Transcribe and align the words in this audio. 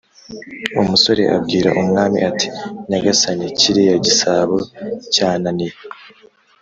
umusore 0.81 1.23
abwira 1.37 1.69
umwami 1.81 2.17
ati: 2.29 2.47
“nyagasani 2.89 3.45
kiriya 3.59 3.95
gisabo 4.05 4.55
cyananiye 5.13 5.75